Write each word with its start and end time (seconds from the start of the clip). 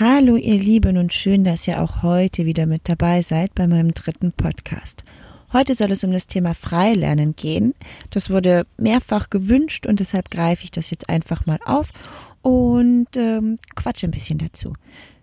Hallo 0.00 0.36
ihr 0.36 0.58
Lieben 0.58 0.96
und 0.96 1.12
schön, 1.12 1.44
dass 1.44 1.68
ihr 1.68 1.82
auch 1.82 2.02
heute 2.02 2.46
wieder 2.46 2.64
mit 2.64 2.88
dabei 2.88 3.20
seid 3.20 3.54
bei 3.54 3.66
meinem 3.66 3.92
dritten 3.92 4.32
Podcast. 4.32 5.04
Heute 5.52 5.74
soll 5.74 5.90
es 5.90 6.02
um 6.02 6.12
das 6.12 6.26
Thema 6.26 6.54
Freilernen 6.54 7.36
gehen. 7.36 7.74
Das 8.08 8.30
wurde 8.30 8.66
mehrfach 8.78 9.28
gewünscht 9.28 9.86
und 9.86 10.00
deshalb 10.00 10.30
greife 10.30 10.64
ich 10.64 10.70
das 10.70 10.90
jetzt 10.90 11.10
einfach 11.10 11.44
mal 11.44 11.58
auf 11.66 11.90
und 12.40 13.08
ähm, 13.16 13.58
quatsche 13.74 14.08
ein 14.08 14.12
bisschen 14.12 14.38
dazu. 14.38 14.72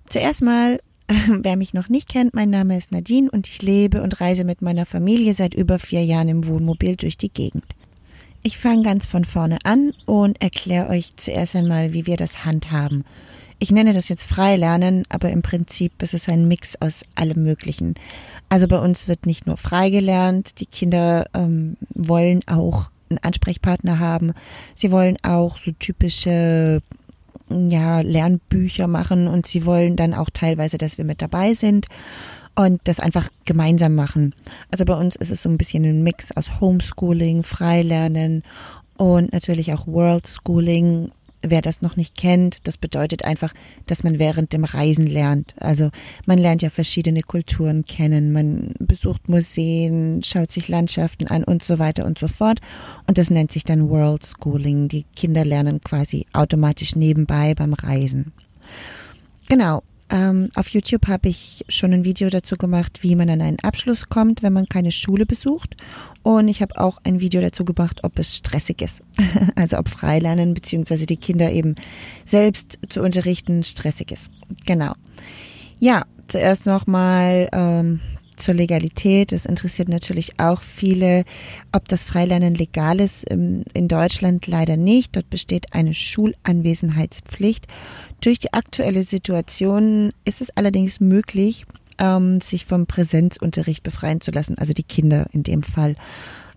Zuerst 0.08 0.44
mal, 0.44 0.80
äh, 1.08 1.16
wer 1.40 1.58
mich 1.58 1.74
noch 1.74 1.90
nicht 1.90 2.08
kennt, 2.08 2.36
mein 2.36 2.52
Name 2.52 2.78
ist 2.78 2.92
Nadine 2.92 3.32
und 3.32 3.48
ich 3.48 3.64
lebe 3.64 4.04
und 4.04 4.22
reise 4.22 4.44
mit 4.44 4.62
meiner 4.62 4.86
Familie 4.86 5.34
seit 5.34 5.56
über 5.56 5.80
vier 5.80 6.06
Jahren 6.06 6.30
im 6.30 6.46
Wohnmobil 6.46 6.96
durch 6.96 7.18
die 7.18 7.34
Gegend. 7.34 7.66
Ich 8.44 8.60
fange 8.60 8.84
ganz 8.84 9.08
von 9.08 9.26
vorne 9.26 9.58
an 9.64 9.94
und 10.06 10.40
erkläre 10.44 10.90
euch 10.90 11.16
zuerst 11.16 11.56
einmal, 11.56 11.92
wie 11.92 12.06
wir 12.06 12.18
das 12.18 12.46
handhaben. 12.46 13.04
Ich 13.60 13.72
nenne 13.72 13.94
das 13.94 14.08
jetzt 14.08 14.24
Freilernen, 14.24 15.04
aber 15.10 15.30
im 15.32 15.42
Prinzip 15.42 16.02
ist 16.02 16.14
es 16.14 16.30
ein 16.30 16.48
Mix 16.48 16.78
aus 16.80 17.04
allem 17.16 17.44
Möglichen. 17.44 17.96
Also 18.48 18.68
bei 18.68 18.80
uns 18.80 19.08
wird 19.10 19.26
nicht 19.26 19.48
nur 19.48 19.58
frei 19.58 19.90
gelernt, 19.90 20.60
die 20.62 20.66
Kinder 20.66 21.26
ähm, 21.34 21.76
wollen 21.94 22.40
auch 22.48 22.90
einen 23.10 23.20
Ansprechpartner 23.20 24.00
haben. 24.00 24.34
Sie 24.76 24.92
wollen 24.92 25.18
auch 25.24 25.58
so 25.60 25.72
typische 25.78 26.82
ja, 27.50 28.02
Lernbücher 28.02 28.88
machen 28.88 29.28
und 29.28 29.46
sie 29.46 29.66
wollen 29.66 29.96
dann 29.96 30.14
auch 30.14 30.30
teilweise, 30.30 30.78
dass 30.78 30.98
wir 30.98 31.06
mit 31.06 31.22
dabei 31.22 31.54
sind 31.54 31.88
und 32.56 32.80
das 32.86 33.00
einfach 33.00 33.30
gemeinsam 33.46 33.96
machen. 33.96 34.36
Also 34.72 34.86
bei 34.86 34.94
uns 34.96 35.16
ist 35.16 35.32
es 35.32 35.42
so 35.42 35.50
ein 35.50 35.58
bisschen 35.58 35.84
ein 35.84 36.04
Mix 36.04 36.32
aus 36.36 36.60
Homeschooling, 36.62 37.44
Freilernen 37.44 38.44
und 38.98 39.34
natürlich 39.34 39.74
auch 39.74 39.88
World 39.88 40.28
Schooling 40.28 41.12
wer 41.42 41.62
das 41.62 41.82
noch 41.82 41.96
nicht 41.96 42.18
kennt, 42.18 42.68
das 42.68 42.78
bedeutet 42.78 43.24
einfach, 43.26 43.54
dass 43.86 44.04
man 44.04 44.20
während 44.20 44.54
dem 44.54 44.64
Reisen 44.64 45.08
lernt. 45.08 45.56
Also 45.60 45.90
man 46.26 46.38
lernt 46.38 46.62
ja 46.62 46.70
verschiedene 46.70 47.22
Kulturen 47.22 47.86
kennen, 47.86 48.32
man 48.32 48.74
besucht 48.80 49.30
Museen, 49.30 50.22
schaut 50.24 50.52
sich 50.52 50.68
Landschaften 50.68 51.28
an 51.28 51.44
und 51.44 51.64
so 51.64 51.80
weiter 51.80 52.06
und 52.06 52.20
so 52.20 52.28
fort. 52.28 52.60
Und 53.08 53.18
das 53.18 53.30
nennt 53.30 53.52
sich 53.52 53.64
dann 53.64 53.90
World 53.90 54.30
Schooling. 54.42 54.88
Die 54.88 55.06
Kinder 55.16 55.46
lernen 55.46 55.82
quasi 55.82 56.26
automatisch 56.34 56.96
nebenbei 56.96 57.54
beim 57.56 57.74
Reisen. 57.74 58.34
Genau. 59.48 59.84
Ähm, 60.10 60.50
auf 60.56 60.70
YouTube 60.70 61.08
habe 61.08 61.30
ich 61.30 61.64
schon 61.70 61.94
ein 61.94 62.04
Video 62.04 62.30
dazu 62.30 62.56
gemacht, 62.56 63.04
wie 63.04 63.16
man 63.16 63.30
an 63.30 63.42
einen 63.42 63.60
Abschluss 63.60 64.10
kommt, 64.10 64.42
wenn 64.42 64.54
man 64.54 64.68
keine 64.68 64.92
Schule 64.92 65.26
besucht. 65.26 65.76
Und 66.24 66.48
ich 66.48 66.62
habe 66.62 66.80
auch 66.80 67.00
ein 67.04 67.20
Video 67.20 67.42
dazu 67.42 67.64
gemacht, 67.64 68.04
ob 68.04 68.18
es 68.20 68.36
stressig 68.36 68.82
ist. 68.82 69.04
Also 69.56 69.78
ob 69.78 69.90
Freilernen 69.90 70.54
bzw. 70.54 71.06
die 71.06 71.18
Kinder 71.18 71.52
eben 71.52 71.76
selbst 72.26 72.80
zu 72.90 73.02
unterrichten 73.02 73.64
stressig 73.64 74.12
ist. 74.12 74.30
Genau. 74.66 74.94
Ja, 75.80 76.06
zuerst 76.28 76.66
nochmal 76.66 77.50
ähm, 77.52 78.00
zur 78.40 78.54
Legalität. 78.54 79.32
Es 79.32 79.46
interessiert 79.46 79.90
natürlich 79.90 80.40
auch 80.40 80.62
viele, 80.62 81.24
ob 81.72 81.88
das 81.88 82.04
Freilernen 82.04 82.56
legal 82.56 83.00
ist. 83.00 83.30
In 83.30 83.88
Deutschland 83.88 84.48
leider 84.48 84.78
nicht. 84.78 85.16
Dort 85.16 85.30
besteht 85.30 85.74
eine 85.74 85.94
Schulanwesenheitspflicht. 85.94 87.68
Durch 88.22 88.40
die 88.40 88.54
aktuelle 88.54 89.04
Situation 89.04 90.12
ist 90.26 90.42
es 90.42 90.50
allerdings 90.56 91.00
möglich, 91.00 91.66
ähm, 92.00 92.42
sich 92.42 92.66
vom 92.66 92.86
Präsenzunterricht 92.86 93.84
befreien 93.84 94.22
zu 94.22 94.32
lassen, 94.32 94.58
also 94.58 94.74
die 94.74 94.84
Kinder 94.84 95.28
in 95.32 95.44
dem 95.44 95.64
Fall. 95.64 95.96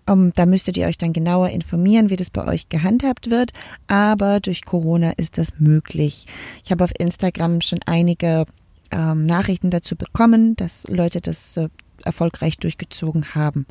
Um, 0.05 0.25
ähm, 0.25 0.31
da 0.35 0.45
müsstet 0.45 0.75
ihr 0.75 0.87
euch 0.87 0.97
dann 0.97 1.13
genauer 1.13 1.49
informieren, 1.49 2.09
wie 2.09 2.17
das 2.17 2.29
bei 2.29 2.45
euch 2.45 2.67
gehandhabt 2.67 3.29
wird. 3.29 3.53
Aber 3.87 4.41
durch 4.41 4.65
Corona 4.65 5.11
ist 5.11 5.37
das 5.37 5.59
möglich. 5.59 6.25
Ich 6.65 6.71
habe 6.71 6.83
auf 6.83 6.91
Instagram 6.97 7.61
schon 7.61 7.79
einige 7.85 8.45
ähm, 8.93 9.25
Nachrichten 9.25 9.69
dazu 9.69 9.95
bekommen, 9.95 10.55
dass 10.55 10.83
Leute 10.87 11.21
das 11.21 11.57
äh, 11.57 11.69
erfolgreich 12.05 12.57
durchgezogen 12.57 13.33
haben. 13.35 13.65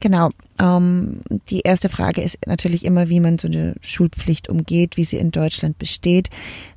Genau. 0.00 0.30
Ähm, 0.58 1.20
die 1.48 1.60
erste 1.60 1.88
Frage 1.88 2.22
ist 2.22 2.38
natürlich 2.46 2.84
immer, 2.84 3.08
wie 3.08 3.20
man 3.20 3.38
so 3.38 3.48
eine 3.48 3.74
Schulpflicht 3.80 4.48
umgeht, 4.48 4.96
wie 4.96 5.04
sie 5.04 5.18
in 5.18 5.30
Deutschland 5.30 5.78
besteht. 5.78 6.30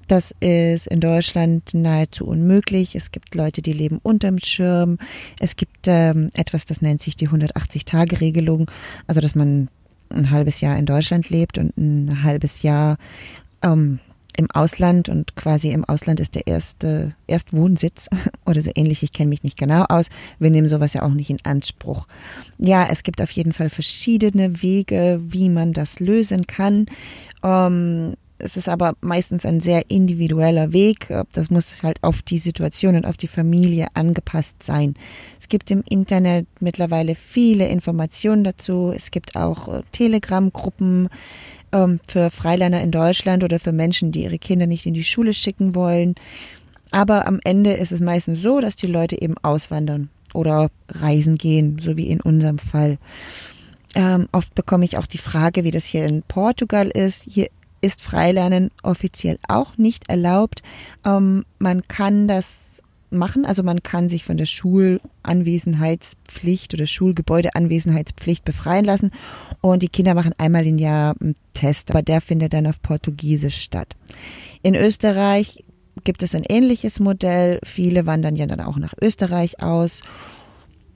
Das 0.08 0.34
ist 0.40 0.88
in 0.88 1.00
Deutschland 1.00 1.74
nahezu 1.74 2.26
unmöglich. 2.26 2.96
Es 2.96 3.12
gibt 3.12 3.36
Leute, 3.36 3.62
die 3.62 3.74
leben 3.74 4.00
unterm 4.04 4.40
Schirm. 4.40 4.98
Es 5.40 5.56
gibt 5.56 5.88
ähm, 5.88 6.30
etwas, 6.34 6.66
das 6.66 6.82
nennt 6.82 7.02
sich 7.02 7.16
die 7.16 7.30
180-Tage-Regelung. 7.30 8.70
Also, 9.08 9.22
dass 9.22 9.36
man 9.36 9.70
ein 10.10 10.30
halbes 10.30 10.62
Jahr 10.62 10.78
in 10.78 10.86
Deutschland 10.86 11.30
lebt 11.30 11.58
und 11.58 11.76
ein 11.78 12.24
halbes 12.24 12.62
Jahr 12.62 12.98
ähm, 13.64 14.00
im 14.38 14.50
Ausland 14.52 15.10
und 15.10 15.36
quasi 15.36 15.72
im 15.72 15.86
Ausland 15.86 16.20
ist 16.20 16.36
der 16.36 16.48
erste 16.48 17.14
Erstwohnsitz 17.28 18.10
oder 18.46 18.62
so 18.62 18.72
ähnlich. 18.76 19.04
Ich 19.04 19.12
kenne 19.12 19.30
mich 19.30 19.44
nicht 19.44 19.58
genau 19.58 19.86
aus. 19.90 20.08
Wir 20.40 20.50
nehmen 20.50 20.70
sowas 20.70 20.94
ja 20.94 21.04
auch 21.04 21.14
nicht 21.14 21.30
in 21.30 21.44
Anspruch. 21.44 22.08
Ja, 22.58 22.88
es 22.90 23.04
gibt 23.04 23.22
auf 23.22 23.32
jeden 23.32 23.54
Fall 23.54 23.70
verschiedene 23.70 24.62
Wege, 24.62 25.20
wie 25.24 25.50
man 25.50 25.74
das 25.74 26.00
lösen 26.00 26.48
kann. 26.48 26.88
Ähm, 27.44 28.16
es 28.44 28.58
ist 28.58 28.68
aber 28.68 28.96
meistens 29.00 29.46
ein 29.46 29.62
sehr 29.62 29.90
individueller 29.90 30.74
Weg. 30.74 31.14
Das 31.32 31.50
muss 31.50 31.82
halt 31.82 32.04
auf 32.04 32.22
die 32.22 32.40
Situation 32.40 32.96
und 32.96 33.06
auf 33.06 33.16
die 33.16 33.28
Familie 33.28 33.88
angepasst 33.94 34.62
sein. 34.62 34.96
Es 35.40 35.48
gibt 35.48 35.72
im 35.72 35.84
Internet 35.88 36.48
mittlerweile 36.60 37.16
viele 37.16 37.68
Informationen 37.68 38.44
dazu. 38.44 38.92
Es 38.94 39.12
gibt 39.12 39.36
auch 39.38 39.68
äh, 39.70 39.82
Telegram-Gruppen 39.94 41.10
ähm, 41.74 42.00
für 42.08 42.30
Freilerner 42.30 42.82
in 42.82 42.92
Deutschland 42.92 43.44
oder 43.44 43.60
für 43.60 43.74
Menschen, 43.74 44.12
die 44.12 44.24
ihre 44.24 44.40
Kinder 44.40 44.68
nicht 44.68 44.86
in 44.86 44.94
die 44.94 45.04
Schule 45.04 45.34
schicken 45.34 45.76
wollen. 45.76 46.16
Aber 46.92 47.28
am 47.28 47.40
Ende 47.44 47.74
ist 47.74 47.92
es 47.92 48.00
meistens 48.00 48.42
so, 48.42 48.60
dass 48.60 48.76
die 48.76 48.88
Leute 48.88 49.20
eben 49.22 49.36
auswandern 49.42 50.10
oder 50.34 50.70
reisen 50.88 51.38
gehen, 51.38 51.80
so 51.82 51.98
wie 51.98 52.08
in 52.08 52.22
unserem 52.22 52.60
Fall. 52.60 52.98
Ähm, 53.96 54.28
oft 54.32 54.56
bekomme 54.56 54.86
ich 54.86 54.98
auch 54.98 55.06
die 55.06 55.18
Frage, 55.18 55.64
wie 55.64 55.72
das 55.72 55.86
hier 55.86 56.06
in 56.06 56.24
Portugal 56.24 56.90
ist. 56.90 57.24
Hier 57.28 57.50
ist 57.82 58.02
Freilernen 58.02 58.72
offiziell 58.82 59.38
auch 59.48 59.78
nicht 59.78 60.10
erlaubt. 60.10 60.64
Ähm, 61.06 61.46
man 61.60 61.88
kann 61.88 62.28
das 62.28 62.48
machen. 63.14 63.46
Also 63.46 63.64
man 63.64 63.82
kann 63.84 64.10
sich 64.10 64.26
von 64.26 64.36
der 64.38 64.46
Schulanwesenheitspflicht 64.46 66.74
oder 66.74 66.88
Schulgebäudeanwesenheitspflicht 66.88 68.46
befreien 68.46 68.86
lassen. 68.86 69.12
Und 69.62 69.84
die 69.84 69.90
Kinder 69.90 70.14
machen 70.14 70.34
einmal 70.38 70.66
im 70.68 70.78
Jahr 70.78 71.16
einen 71.20 71.36
Test, 71.54 71.92
aber 71.92 72.02
der 72.02 72.22
findet 72.22 72.54
dann 72.54 72.68
auf 72.68 72.82
Portugiesisch 72.82 73.62
statt. 73.62 73.98
In 74.62 74.76
Österreich 74.76 75.66
gibt 76.04 76.24
es 76.24 76.36
ein 76.36 76.44
ähnliches 76.48 77.00
Modell. 77.00 77.60
Viele 77.64 78.06
wandern 78.06 78.36
ja 78.36 78.46
dann 78.46 78.60
auch 78.60 78.78
nach 78.78 78.94
Österreich 79.02 79.62
aus. 79.62 80.02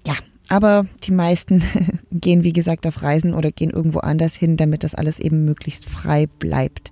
Ja, 0.06 0.16
aber 0.50 0.86
die 1.04 1.12
meisten 1.12 1.64
gehen, 2.12 2.44
wie 2.44 2.54
gesagt, 2.54 2.88
auf 2.88 3.02
Reisen 3.02 3.34
oder 3.34 3.52
gehen 3.52 3.70
irgendwo 3.70 4.00
anders 4.00 4.36
hin, 4.36 4.58
damit 4.58 4.84
das 4.84 4.96
alles 4.96 5.20
eben 5.20 5.46
möglichst 5.46 5.86
frei 5.86 6.28
bleibt 6.40 6.92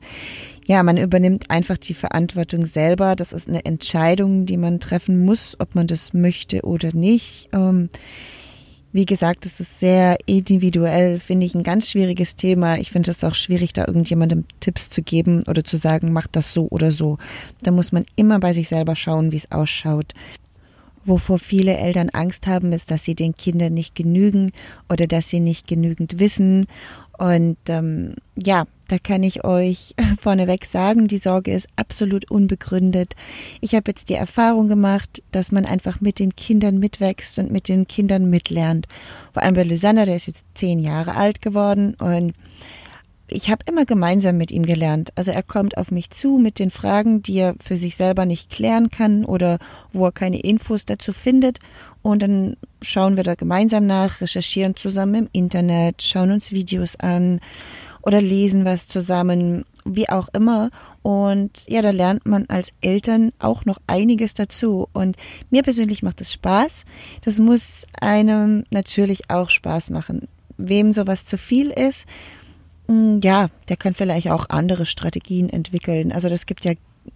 ja, 0.66 0.82
man 0.82 0.98
übernimmt 0.98 1.52
einfach 1.52 1.78
die 1.78 1.94
Verantwortung 1.94 2.66
selber. 2.66 3.16
Das 3.16 3.34
ist 3.34 3.48
eine 3.48 3.66
Entscheidung, 3.66 4.46
die 4.46 4.58
man 4.58 4.80
treffen 4.80 5.24
muss, 5.24 5.56
ob 5.60 5.76
man 5.76 5.86
das 5.86 6.14
möchte 6.14 6.64
oder 6.64 6.92
nicht. 6.94 7.50
Ähm, 7.54 7.90
wie 8.92 9.06
gesagt, 9.06 9.46
es 9.46 9.60
ist 9.60 9.80
sehr 9.80 10.18
individuell, 10.26 11.20
finde 11.20 11.46
ich 11.46 11.54
ein 11.54 11.64
ganz 11.64 11.92
schwieriges 11.92 12.36
Thema. 12.36 12.78
Ich 12.78 12.92
finde 12.92 13.12
es 13.12 13.24
auch 13.24 13.36
schwierig, 13.36 13.74
da 13.74 13.86
irgendjemandem 13.86 14.46
Tipps 14.62 14.90
zu 14.90 15.04
geben 15.04 15.44
oder 15.48 15.64
zu 15.64 15.78
sagen, 15.78 16.14
mach 16.14 16.28
das 16.28 16.54
so 16.54 16.68
oder 16.70 16.92
so. 16.92 17.18
Da 17.62 17.72
muss 17.72 17.92
man 17.92 18.06
immer 18.16 18.40
bei 18.40 18.54
sich 18.54 18.70
selber 18.70 18.96
schauen, 18.96 19.32
wie 19.32 19.38
es 19.38 19.52
ausschaut. 19.52 20.14
Wovor 21.04 21.38
viele 21.38 21.78
Eltern 21.78 22.10
Angst 22.10 22.48
haben, 22.48 22.72
ist, 22.72 22.90
dass 22.90 23.04
sie 23.04 23.14
den 23.14 23.36
Kindern 23.36 23.74
nicht 23.74 23.94
genügen 23.94 24.52
oder 24.90 25.06
dass 25.06 25.30
sie 25.30 25.42
nicht 25.42 25.68
genügend 25.68 26.18
wissen 26.20 26.66
und 27.18 27.58
ähm, 27.68 28.16
ja, 28.36 28.66
da 28.88 28.98
kann 29.00 29.24
ich 29.24 29.44
euch 29.44 29.96
vorneweg 30.20 30.66
sagen, 30.66 31.08
die 31.08 31.18
Sorge 31.18 31.54
ist 31.54 31.68
absolut 31.76 32.30
unbegründet. 32.30 33.16
Ich 33.62 33.76
habe 33.76 33.92
jetzt 33.92 34.10
die 34.10 34.16
Erfahrung 34.16 34.68
gemacht, 34.68 35.24
dass 35.32 35.52
man 35.52 35.66
einfach 35.66 36.02
mit 36.02 36.20
den 36.20 36.36
Kindern 36.36 36.80
mitwächst 36.80 37.40
und 37.40 37.52
mit 37.52 37.68
den 37.68 37.88
Kindern 37.88 38.30
mitlernt. 38.30 38.88
Vor 39.34 39.44
allem 39.44 39.56
bei 39.56 39.64
Lysander, 39.64 40.06
der 40.06 40.16
ist 40.16 40.28
jetzt 40.28 40.46
zehn 40.56 40.80
Jahre 40.80 41.16
alt 41.16 41.42
geworden 41.42 41.96
und 41.96 42.34
ich 43.28 43.50
habe 43.50 43.64
immer 43.68 43.86
gemeinsam 43.86 44.38
mit 44.38 44.52
ihm 44.52 44.66
gelernt. 44.66 45.12
Also 45.16 45.32
er 45.32 45.42
kommt 45.42 45.78
auf 45.78 45.90
mich 45.90 46.12
zu 46.12 46.38
mit 46.38 46.60
den 46.60 46.70
Fragen, 46.70 47.24
die 47.24 47.40
er 47.40 47.56
für 47.64 47.76
sich 47.76 47.96
selber 47.96 48.26
nicht 48.26 48.52
klären 48.52 48.92
kann 48.92 49.26
oder 49.26 49.58
wo 49.94 50.06
er 50.06 50.12
keine 50.12 50.40
Infos 50.40 50.86
dazu 50.86 51.12
findet. 51.12 51.60
Und 52.04 52.22
dann 52.22 52.56
schauen 52.84 53.18
wir 53.18 53.24
da 53.24 53.34
gemeinsam 53.34 53.88
nach, 53.88 54.22
recherchieren 54.22 54.76
zusammen 54.76 55.16
im 55.16 55.30
Internet, 55.32 56.04
schauen 56.04 56.32
uns 56.32 56.52
Videos 56.52 56.96
an 56.98 57.40
oder 58.06 58.22
lesen 58.22 58.66
was 58.66 58.88
zusammen, 58.88 59.66
wie 59.84 60.10
auch 60.10 60.30
immer. 60.34 60.70
Und 61.02 61.66
ja, 61.68 61.82
da 61.82 61.92
lernt 61.92 62.26
man 62.26 62.46
als 62.48 62.74
Eltern 62.82 63.32
auch 63.40 63.66
noch 63.66 63.80
einiges 63.88 64.34
dazu. 64.34 64.88
Und 64.94 65.18
mir 65.50 65.64
persönlich 65.64 66.04
macht 66.04 66.22
es 66.22 66.32
Spaß. 66.32 66.86
Das 67.24 67.40
muss 67.40 67.86
einem 68.00 68.64
natürlich 68.70 69.30
auch 69.30 69.50
Spaß 69.50 69.90
machen. 69.90 70.28
Wem 70.58 70.94
sowas 70.94 71.26
zu 71.26 71.38
viel 71.38 71.70
ist, 71.70 72.08
hm, 72.88 73.20
ja, 73.24 73.50
der 73.70 73.78
kann 73.78 73.94
vielleicht 73.94 74.30
auch 74.30 74.50
andere 74.50 74.86
Strategien 74.86 75.50
entwickeln. 75.50 76.12
Also 76.12 76.30
das 76.30 76.46
gibt 76.46 76.66
ja 76.66 76.74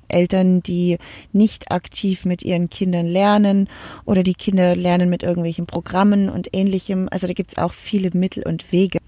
Eltern, 0.07 0.61
die 0.61 0.97
nicht 1.33 1.71
aktiv 1.71 2.25
mit 2.25 2.43
ihren 2.43 2.69
Kindern 2.69 3.05
lernen 3.05 3.69
oder 4.05 4.23
die 4.23 4.33
Kinder 4.33 4.75
lernen 4.75 5.09
mit 5.09 5.23
irgendwelchen 5.23 5.65
Programmen 5.65 6.29
und 6.29 6.49
ähnlichem. 6.53 7.07
Also 7.09 7.27
da 7.27 7.33
gibt 7.33 7.51
es 7.51 7.57
auch 7.57 7.73
viele 7.73 8.11
Mittel 8.13 8.43
und 8.43 8.71
Wege. 8.71 8.99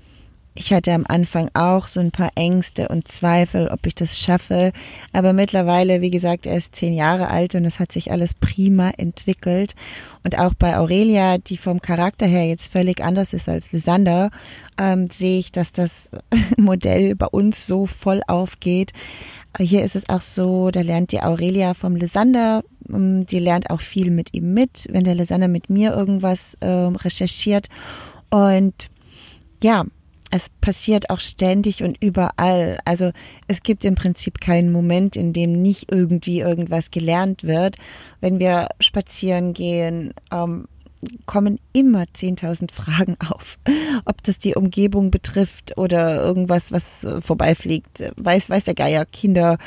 Ich 0.53 0.73
hatte 0.73 0.91
am 0.91 1.05
Anfang 1.07 1.49
auch 1.53 1.87
so 1.87 2.01
ein 2.01 2.11
paar 2.11 2.31
Ängste 2.35 2.89
und 2.89 3.07
Zweifel, 3.07 3.69
ob 3.69 3.85
ich 3.85 3.95
das 3.95 4.19
schaffe. 4.19 4.73
Aber 5.13 5.31
mittlerweile, 5.31 6.01
wie 6.01 6.11
gesagt, 6.11 6.45
er 6.45 6.57
ist 6.57 6.75
zehn 6.75 6.93
Jahre 6.93 7.29
alt 7.29 7.55
und 7.55 7.63
es 7.63 7.79
hat 7.79 7.93
sich 7.93 8.11
alles 8.11 8.33
prima 8.33 8.89
entwickelt. 8.97 9.75
Und 10.25 10.37
auch 10.37 10.53
bei 10.53 10.77
Aurelia, 10.77 11.37
die 11.37 11.55
vom 11.55 11.81
Charakter 11.81 12.25
her 12.25 12.45
jetzt 12.45 12.69
völlig 12.69 13.01
anders 13.01 13.31
ist 13.31 13.47
als 13.47 13.71
Lysander, 13.71 14.29
ähm, 14.77 15.09
sehe 15.09 15.39
ich, 15.39 15.53
dass 15.53 15.71
das 15.71 16.11
Modell 16.57 17.15
bei 17.15 17.27
uns 17.27 17.65
so 17.65 17.85
voll 17.85 18.21
aufgeht. 18.27 18.91
Hier 19.57 19.83
ist 19.85 19.95
es 19.95 20.09
auch 20.09 20.21
so, 20.21 20.69
da 20.69 20.81
lernt 20.81 21.13
die 21.13 21.21
Aurelia 21.21 21.73
vom 21.73 21.95
Lysander, 21.95 22.63
ähm, 22.89 23.25
die 23.25 23.39
lernt 23.39 23.69
auch 23.69 23.81
viel 23.81 24.11
mit 24.11 24.33
ihm 24.33 24.53
mit, 24.53 24.85
wenn 24.89 25.05
der 25.05 25.15
Lysander 25.15 25.47
mit 25.47 25.69
mir 25.69 25.93
irgendwas 25.93 26.55
äh, 26.59 26.67
recherchiert. 26.67 27.69
Und 28.29 28.89
ja, 29.63 29.85
es 30.31 30.49
passiert 30.61 31.09
auch 31.09 31.19
ständig 31.19 31.83
und 31.83 32.01
überall. 32.01 32.79
Also 32.85 33.11
es 33.47 33.61
gibt 33.63 33.83
im 33.85 33.95
Prinzip 33.95 34.39
keinen 34.39 34.71
Moment, 34.71 35.15
in 35.17 35.33
dem 35.33 35.61
nicht 35.61 35.91
irgendwie 35.91 36.39
irgendwas 36.39 36.89
gelernt 36.89 37.43
wird. 37.43 37.75
Wenn 38.21 38.39
wir 38.39 38.69
spazieren 38.79 39.53
gehen, 39.53 40.13
ähm, 40.31 40.67
kommen 41.25 41.59
immer 41.73 42.03
10.000 42.03 42.71
Fragen 42.71 43.17
auf. 43.19 43.57
Ob 44.05 44.23
das 44.23 44.37
die 44.37 44.55
Umgebung 44.55 45.11
betrifft 45.11 45.77
oder 45.77 46.21
irgendwas, 46.21 46.71
was 46.71 47.03
äh, 47.03 47.21
vorbeifliegt, 47.21 48.03
weiß, 48.17 48.49
weiß 48.49 48.65
der 48.65 48.75
Geier. 48.75 49.05
Kinder 49.05 49.57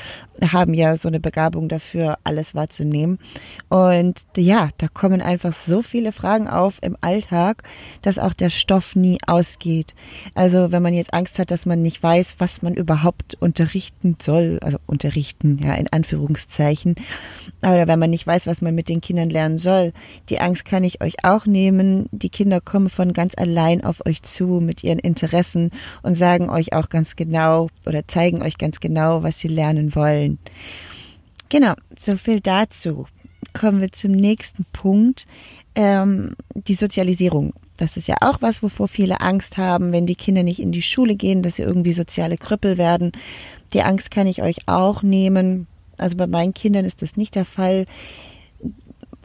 haben 0.43 0.75
ja 0.75 0.97
so 0.97 1.09
eine 1.09 1.21
Begabung 1.21 1.69
dafür, 1.69 2.19
alles 2.25 2.55
wahrzunehmen. 2.55 3.19
Und 3.69 4.21
ja, 4.37 4.69
da 4.79 4.89
kommen 4.89 5.21
einfach 5.21 5.53
so 5.53 5.83
viele 5.83 6.13
Fragen 6.13 6.49
auf 6.49 6.79
im 6.83 6.97
Alltag, 7.01 7.63
dass 8.03 8.19
auch 8.19 8.33
der 8.33 8.51
Stoff 8.51 8.97
nie 8.97 9.19
ausgeht. 9.27 9.95
Also 10.35 10.73
wenn 10.73 10.83
man 10.83 10.95
jetzt 10.95 11.15
Angst 11.15 11.39
hat, 11.39 11.51
dass 11.51 11.67
man 11.67 11.83
nicht 11.83 12.03
weiß, 12.03 12.37
was 12.39 12.63
man 12.63 12.75
überhaupt 12.75 13.37
unterrichten 13.41 14.17
soll, 14.21 14.59
also 14.63 14.79
unterrichten, 14.87 15.59
ja, 15.63 15.75
in 15.75 15.93
Anführungszeichen, 15.93 16.97
oder 17.63 17.87
wenn 17.87 17.99
man 17.99 18.11
nicht 18.11 18.27
weiß, 18.27 18.47
was 18.47 18.63
man 18.63 18.75
mit 18.75 18.89
den 18.89 19.01
Kindern 19.01 19.31
lernen 19.31 19.59
soll, 19.59 19.93
die 20.29 20.41
Angst 20.41 20.65
kann 20.65 20.85
ich 20.85 21.01
euch 21.01 21.24
auch 21.25 21.47
nehmen. 21.47 22.09
Die 22.13 22.29
Kinder 22.29 22.61
kommen 22.61 22.91
von 22.91 23.13
ganz 23.13 23.35
allein 23.37 23.85
auf 23.85 24.05
euch 24.07 24.23
zu 24.23 24.61
mit 24.61 24.85
ihren 24.85 24.99
Interessen 24.99 25.71
und 26.03 26.17
sagen 26.17 26.51
euch 26.51 26.73
auch 26.73 26.89
ganz 26.89 27.17
genau 27.17 27.69
oder 27.87 28.07
zeigen 28.07 28.43
euch 28.43 28.59
ganz 28.59 28.81
genau, 28.81 29.23
was 29.23 29.39
sie 29.39 29.49
lernen 29.49 29.95
wollen. 29.95 30.39
Genau, 31.49 31.75
so 31.99 32.17
viel 32.17 32.41
dazu. 32.41 33.07
Kommen 33.53 33.81
wir 33.81 33.93
zum 33.93 34.13
nächsten 34.13 34.65
Punkt. 34.73 35.27
Ähm, 35.75 36.35
die 36.55 36.75
Sozialisierung. 36.75 37.53
Das 37.77 37.97
ist 37.97 38.07
ja 38.07 38.17
auch 38.21 38.41
was, 38.41 38.63
wovor 38.63 38.87
viele 38.87 39.21
Angst 39.21 39.57
haben, 39.57 39.93
wenn 39.93 40.07
die 40.07 40.15
Kinder 40.15 40.45
nicht 40.45 40.61
in 40.61 40.71
die 40.71 40.83
Schule 40.83 41.17
gehen, 41.17 41.43
dass 41.43 41.57
sie 41.57 41.63
irgendwie 41.63 41.93
soziale 41.93 42.37
Krüppel 42.37 42.79
werden. 42.79 43.13
Die 43.73 43.83
Angst 43.83 44.11
kann 44.13 44.29
ich 44.29 44.43
euch 44.43 44.59
auch 44.67 45.03
nehmen. 45.03 45.67
Also 45.99 46.17
bei 46.17 46.27
meinen 46.27 46.55
Kindern 46.55 46.85
ist 46.85 47.03
das 47.03 47.17
nicht 47.17 47.35
der 47.35 47.45
Fall 47.45 47.87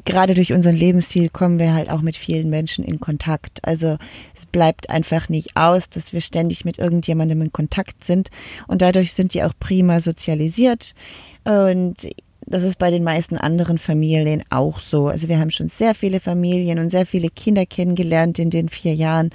gerade 0.10 0.34
durch 0.34 0.52
unseren 0.52 0.76
Lebensstil 0.76 1.30
kommen 1.30 1.60
wir 1.60 1.74
halt 1.74 1.90
auch 1.90 2.02
mit 2.02 2.18
vielen 2.18 2.50
Menschen 2.50 2.84
in 2.84 3.00
Kontakt. 3.00 3.60
Also 3.64 3.98
es 4.36 4.48
bleibt 4.48 4.90
einfach 4.90 5.30
nicht 5.30 5.56
aus, 5.56 5.90
dass 5.90 6.14
wir 6.14 6.22
ständig 6.22 6.66
mit 6.66 6.80
irgendjemandem 6.80 7.44
in 7.44 7.52
Kontakt 7.52 8.04
sind 8.04 8.32
und 8.68 8.82
dadurch 8.82 9.14
sind 9.14 9.36
die 9.36 9.44
auch 9.44 9.54
prima 9.60 10.00
sozialisiert 10.00 10.96
und 11.44 12.10
das 12.42 12.64
ist 12.64 12.80
bei 12.80 12.90
den 12.90 13.04
meisten 13.04 13.38
anderen 13.38 13.78
Familien 13.78 14.44
auch 14.50 14.80
so. 14.80 15.08
Also 15.08 15.30
wir 15.30 15.40
haben 15.40 15.52
schon 15.52 15.70
sehr 15.70 15.94
viele 15.94 16.20
Familien 16.20 16.80
und 16.80 16.90
sehr 16.90 17.06
viele 17.06 17.30
Kinder 17.30 17.68
kennengelernt 17.68 18.40
in 18.40 18.50
den 18.50 18.70
vier 18.70 18.96
Jahren. 18.96 19.30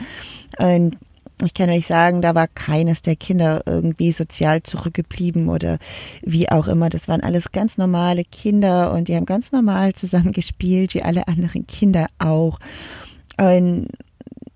Und 0.59 0.97
ich 1.43 1.55
kann 1.55 1.69
euch 1.71 1.87
sagen, 1.87 2.23
da 2.23 2.35
war 2.35 2.47
keines 2.47 3.03
der 3.03 3.17
Kinder 3.17 3.63
irgendwie 3.67 4.13
sozial 4.13 4.63
zurückgeblieben 4.63 5.49
oder 5.49 5.79
wie 6.23 6.49
auch 6.49 6.69
immer. 6.69 6.91
Das 6.91 7.09
waren 7.09 7.23
alles 7.23 7.51
ganz 7.51 7.77
normale 7.77 8.25
Kinder 8.25 8.93
und 8.93 9.09
die 9.09 9.17
haben 9.17 9.27
ganz 9.27 9.51
normal 9.51 9.95
zusammen 9.95 10.33
gespielt, 10.33 10.95
wie 10.95 11.03
alle 11.03 11.27
anderen 11.27 11.67
Kinder 11.67 12.07
auch. 12.19 12.61
Und 13.37 13.89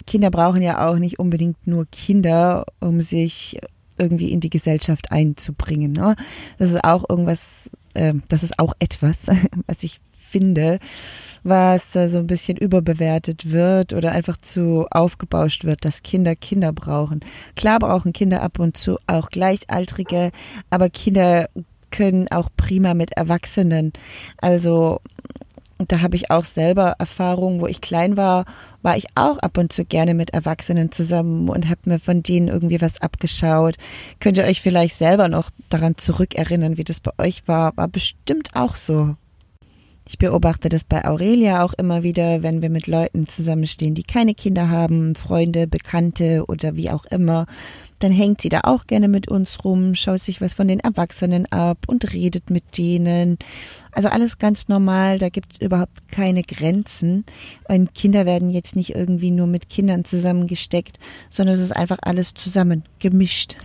Kinder 0.07 0.31
brauchen 0.31 0.63
ja 0.63 0.89
auch 0.89 0.97
nicht 0.97 1.19
unbedingt 1.19 1.67
nur 1.67 1.87
Kinder, 1.91 2.65
um 2.81 3.01
sich 3.03 3.59
irgendwie 3.99 4.31
in 4.31 4.41
die 4.41 4.51
Gesellschaft 4.51 5.11
einzubringen. 5.11 5.93
Ne? 5.93 6.15
Das 6.59 6.71
ist 6.71 6.85
auch 6.85 7.05
irgendwas, 7.09 7.69
äh, 7.95 8.15
das 8.29 8.43
ist 8.45 8.59
auch 8.59 8.73
etwas, 8.79 9.19
was 9.67 9.83
ich 9.83 10.01
finde, 10.29 10.79
was 11.43 11.95
äh, 11.97 12.09
so 12.09 12.19
ein 12.19 12.27
bisschen 12.27 12.57
überbewertet 12.57 13.51
wird 13.51 13.93
oder 13.93 14.13
einfach 14.13 14.37
zu 14.39 14.87
aufgebauscht 14.91 15.65
wird, 15.65 15.85
dass 15.85 16.03
Kinder 16.03 16.37
Kinder 16.37 16.73
brauchen. 16.73 17.21
Klar 17.57 17.79
brauchen 17.79 18.13
Kinder 18.13 18.43
ab 18.43 18.59
und 18.59 18.77
zu 18.77 18.99
auch 19.07 19.31
Gleichaltrige, 19.31 20.31
aber 20.71 20.91
Kinder 20.91 21.49
können 21.91 22.29
auch 22.29 22.49
prima 22.57 22.95
mit 22.95 23.13
Erwachsenen. 23.13 23.93
Also 24.41 25.01
da 25.79 26.01
habe 26.01 26.17
ich 26.17 26.31
auch 26.31 26.45
selber 26.45 26.97
Erfahrungen, 26.99 27.61
wo 27.61 27.67
ich 27.67 27.81
klein 27.81 28.17
war, 28.17 28.45
war 28.83 28.97
ich 28.97 29.07
auch 29.15 29.39
ab 29.39 29.59
und 29.59 29.73
zu 29.73 29.85
gerne 29.85 30.15
mit 30.15 30.31
Erwachsenen 30.31 30.91
zusammen 30.91 31.49
und 31.49 31.69
habe 31.69 31.81
mir 31.85 31.99
von 31.99 32.23
denen 32.23 32.49
irgendwie 32.49 32.81
was 32.81 33.01
abgeschaut. 33.01 33.77
Könnt 34.19 34.39
ihr 34.39 34.45
euch 34.45 34.61
vielleicht 34.61 34.97
selber 34.97 35.29
noch 35.29 35.51
daran 35.69 35.97
zurückerinnern, 35.97 36.77
wie 36.77 36.85
das 36.85 37.01
bei 37.01 37.13
euch 37.19 37.47
war? 37.47 37.77
War 37.77 37.89
bestimmt 37.89 38.51
auch 38.55 38.75
so. 38.75 39.15
Ich 40.11 40.17
beobachte 40.17 40.71
das 40.71 40.85
bei 40.85 41.05
Aurelia 41.05 41.63
auch 41.63 41.75
immer 41.75 42.03
wieder, 42.03 42.43
wenn 42.43 42.63
wir 42.63 42.71
mit 42.71 42.87
Leuten 42.87 43.29
zusammenstehen, 43.29 43.95
die 43.95 44.05
keine 44.05 44.35
Kinder 44.35 44.71
haben, 44.71 45.15
Freunde, 45.15 45.67
Bekannte 45.67 46.47
oder 46.49 46.77
wie 46.77 46.89
auch 46.89 47.05
immer. 47.05 47.47
Dann 47.99 48.11
hängt 48.11 48.41
sie 48.41 48.49
da 48.49 48.61
auch 48.63 48.87
gerne 48.87 49.09
mit 49.09 49.29
uns 49.29 49.63
rum, 49.65 49.95
schaut 49.95 50.21
sich 50.21 50.41
was 50.41 50.55
von 50.55 50.67
den 50.67 50.81
Erwachsenen 50.81 51.45
ab 51.53 51.79
und 51.89 52.15
redet 52.15 52.49
mit 52.49 52.79
denen. 52.79 53.37
Also 53.93 54.09
alles 54.09 54.39
ganz 54.39 54.69
normal, 54.69 55.19
da 55.19 55.29
gibt 55.29 55.55
es 55.55 55.61
überhaupt 55.61 56.09
keine 56.09 56.43
Grenzen. 56.43 57.25
Und 57.69 57.95
Kinder 57.95 58.25
werden 58.25 58.49
jetzt 58.49 58.77
nicht 58.77 58.95
irgendwie 58.95 59.31
nur 59.31 59.47
mit 59.47 59.69
Kindern 59.69 60.07
zusammengesteckt, 60.07 60.99
sondern 61.29 61.57
es 61.57 61.61
ist 61.61 61.77
einfach 61.77 61.99
alles 62.01 62.33
zusammen 62.33 62.85
gemischt. 62.99 63.57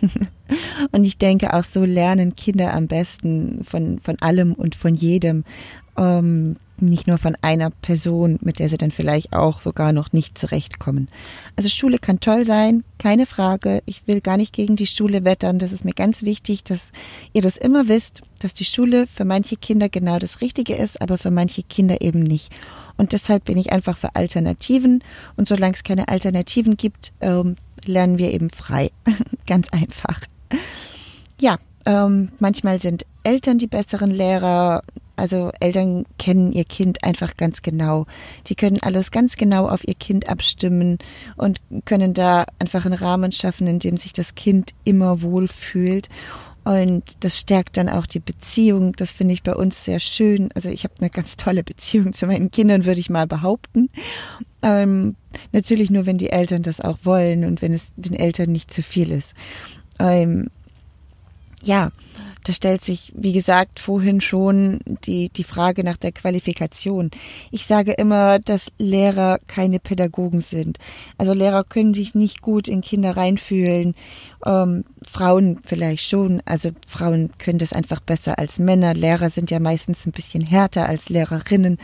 und 0.92 1.06
ich 1.06 1.18
denke, 1.18 1.54
auch 1.54 1.64
so 1.64 1.86
lernen 1.86 2.36
Kinder 2.36 2.74
am 2.74 2.88
besten 2.88 3.64
von, 3.64 4.00
von 4.00 4.20
allem 4.20 4.54
und 4.54 4.76
von 4.76 4.96
jedem 4.96 5.46
ähm, 5.98 6.58
nicht 6.78 7.08
nur 7.08 7.18
von 7.18 7.38
einer 7.42 7.70
Person, 7.70 8.40
mit 8.42 8.60
der 8.60 8.70
sie 8.70 8.78
dann 8.78 8.92
vielleicht 8.92 9.34
auch 9.34 9.62
sogar 9.62 9.94
noch 9.94 10.12
nicht 10.12 10.38
zurechtkommen. 10.38 11.08
Also 11.56 11.70
Schule 11.70 12.00
kann 12.00 12.20
toll 12.20 12.46
sein, 12.46 12.84
keine 12.98 13.26
Frage. 13.26 13.82
Ich 13.86 14.06
will 14.08 14.22
gar 14.22 14.38
nicht 14.38 14.54
gegen 14.54 14.76
die 14.76 14.88
Schule 14.88 15.24
wettern. 15.24 15.60
Das 15.60 15.72
ist 15.72 15.86
mir 15.86 15.94
ganz 15.94 16.24
wichtig, 16.24 16.64
dass 16.64 16.92
ihr 17.32 17.42
das 17.42 17.58
immer 17.58 17.88
wisst, 17.88 18.22
dass 18.40 18.54
die 18.54 18.66
Schule 18.66 19.08
für 19.08 19.26
manche 19.26 19.56
Kinder 19.56 19.90
genau 19.90 20.20
das 20.20 20.42
Richtige 20.42 20.76
ist, 20.76 21.02
aber 21.02 21.18
für 21.18 21.32
manche 21.32 21.64
Kinder 21.64 22.02
eben 22.02 22.22
nicht. 22.22 22.52
Und 22.98 23.14
deshalb 23.14 23.46
bin 23.46 23.58
ich 23.58 23.72
einfach 23.72 23.98
für 23.98 24.16
Alternativen. 24.16 25.04
Und 25.36 25.50
solange 25.50 25.74
es 25.74 25.84
keine 25.84 26.10
Alternativen 26.10 26.78
gibt, 26.78 27.14
ähm, 27.22 27.56
lernen 27.86 28.18
wir 28.18 28.34
eben 28.34 28.50
frei. 28.50 28.92
ganz 29.48 29.70
einfach. 29.70 30.22
Ja, 31.40 31.58
ähm, 31.86 32.30
manchmal 32.40 32.80
sind 32.80 33.06
Eltern 33.24 33.58
die 33.58 33.68
besseren 33.68 34.12
Lehrer, 34.12 34.84
also 35.16 35.52
Eltern 35.60 36.06
kennen 36.18 36.52
ihr 36.52 36.66
Kind 36.66 37.04
einfach 37.04 37.38
ganz 37.38 37.62
genau. 37.62 38.06
Die 38.48 38.56
können 38.56 38.82
alles 38.82 39.12
ganz 39.12 39.36
genau 39.36 39.68
auf 39.68 39.88
ihr 39.88 39.94
Kind 39.94 40.28
abstimmen 40.28 40.98
und 41.36 41.62
können 41.86 42.14
da 42.14 42.46
einfach 42.60 42.86
einen 42.86 42.96
Rahmen 42.96 43.32
schaffen, 43.32 43.68
in 43.68 43.80
dem 43.80 43.98
sich 43.98 44.14
das 44.14 44.36
Kind 44.36 44.72
immer 44.84 45.22
wohl 45.22 45.48
fühlt. 45.48 46.10
Und 46.64 47.04
das 47.20 47.38
stärkt 47.38 47.76
dann 47.76 47.90
auch 47.90 48.06
die 48.06 48.22
Beziehung. 48.22 48.94
Das 48.94 49.12
finde 49.12 49.34
ich 49.34 49.44
bei 49.44 49.54
uns 49.54 49.84
sehr 49.84 50.00
schön. 50.00 50.50
Also 50.56 50.70
ich 50.70 50.86
habe 50.86 50.94
eine 51.00 51.10
ganz 51.10 51.36
tolle 51.36 51.64
Beziehung 51.64 52.14
zu 52.14 52.26
meinen 52.26 52.52
Kindern, 52.52 52.86
würde 52.86 53.02
ich 53.02 53.10
mal 53.10 53.28
behaupten. 53.28 53.90
Ähm, 54.62 55.16
natürlich 55.52 55.90
nur, 55.90 56.06
wenn 56.06 56.18
die 56.18 56.30
Eltern 56.30 56.64
das 56.64 56.80
auch 56.80 57.00
wollen 57.04 57.44
und 57.44 57.62
wenn 57.62 57.74
es 57.74 57.86
den 57.98 58.16
Eltern 58.16 58.52
nicht 58.52 58.74
zu 58.74 58.82
viel 58.82 59.12
ist. 59.12 59.34
Ähm, 60.00 60.50
ja, 61.62 61.92
da 62.44 62.54
stellt 62.54 62.84
sich, 62.84 63.12
wie 63.16 63.34
gesagt, 63.34 63.80
vorhin 63.80 64.22
schon 64.22 64.80
die, 65.06 65.30
die 65.30 65.44
Frage 65.44 65.84
nach 65.84 65.98
der 65.98 66.12
Qualifikation. 66.12 67.12
Ich 67.52 67.66
sage 67.66 67.94
immer, 67.94 68.40
dass 68.40 68.72
Lehrer 68.78 69.40
keine 69.48 69.80
Pädagogen 69.80 70.42
sind. 70.42 70.78
Also 71.18 71.34
Lehrer 71.34 71.64
können 71.64 71.94
sich 71.94 72.16
nicht 72.16 72.42
gut 72.42 72.68
in 72.68 72.82
Kinder 72.82 73.16
reinfühlen. 73.16 73.96
Ähm, 74.46 74.84
Frauen 75.08 75.60
vielleicht 75.64 76.08
schon. 76.08 76.42
Also 76.46 76.72
Frauen 76.88 77.32
können 77.38 77.60
das 77.60 77.74
einfach 77.74 78.02
besser 78.02 78.38
als 78.40 78.60
Männer. 78.60 78.94
Lehrer 78.94 79.30
sind 79.30 79.52
ja 79.52 79.60
meistens 79.60 80.06
ein 80.06 80.12
bisschen 80.12 80.44
härter 80.44 80.88
als 80.88 81.10
Lehrerinnen. 81.10 81.78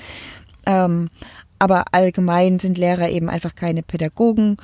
Ähm, 0.65 1.09
aber 1.57 1.85
allgemein 1.91 2.59
sind 2.59 2.77
Lehrer 2.77 3.09
eben 3.09 3.29
einfach 3.29 3.55
keine 3.55 3.83
Pädagogen. 3.83 4.57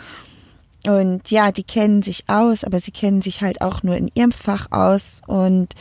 Und 0.88 1.30
ja, 1.32 1.52
die 1.52 1.64
kennen 1.64 2.02
sich 2.02 2.26
aus, 2.28 2.64
aber 2.64 2.80
sie 2.80 2.92
kennen 2.92 3.22
sich 3.22 3.42
halt 3.42 3.62
auch 3.62 3.84
nur 3.84 3.96
in 3.98 4.12
ihrem 4.14 4.32
Fach 4.32 4.72
aus. 4.72 5.22
Und 5.28 5.74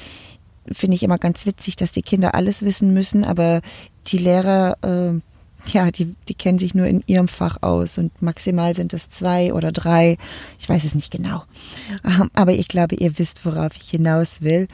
finde 0.70 0.94
ich 0.96 1.02
immer 1.02 1.18
ganz 1.18 1.46
witzig, 1.46 1.76
dass 1.76 1.92
die 1.92 2.02
Kinder 2.02 2.34
alles 2.34 2.62
wissen 2.62 2.92
müssen, 2.92 3.24
aber 3.24 3.60
die 4.06 4.18
Lehrer, 4.18 4.76
äh, 4.82 5.20
ja, 5.70 5.90
die, 5.90 6.14
die 6.28 6.34
kennen 6.34 6.58
sich 6.58 6.74
nur 6.74 6.86
in 6.86 7.02
ihrem 7.06 7.28
Fach 7.28 7.58
aus 7.62 7.96
und 7.96 8.20
maximal 8.20 8.74
sind 8.74 8.92
es 8.92 9.08
zwei 9.08 9.52
oder 9.52 9.72
drei. 9.72 10.18
Ich 10.58 10.68
weiß 10.68 10.84
es 10.84 10.94
nicht 10.94 11.10
genau. 11.10 11.44
Ähm, 12.04 12.30
aber 12.34 12.52
ich 12.52 12.68
glaube, 12.68 12.96
ihr 12.96 13.18
wisst, 13.18 13.44
worauf 13.44 13.76
ich 13.76 13.90
hinaus 13.90 14.42
will. 14.42 14.68